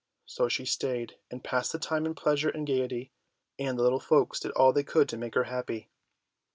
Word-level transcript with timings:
So 0.25 0.49
she 0.49 0.65
stayed, 0.65 1.17
and 1.29 1.43
passed 1.43 1.71
the 1.73 1.77
time 1.77 2.07
in 2.07 2.15
pleasure 2.15 2.49
and 2.49 2.65
gaiety, 2.65 3.11
and 3.59 3.77
the 3.77 3.83
little 3.83 3.99
folks 3.99 4.39
did 4.39 4.49
all 4.53 4.73
they 4.73 4.81
could 4.83 5.07
to 5.09 5.15
make 5.17 5.35
her 5.35 5.43
happy. 5.43 5.91